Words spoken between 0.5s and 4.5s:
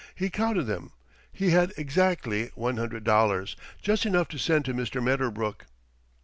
them. He had exactly one hundred dollars, just enough to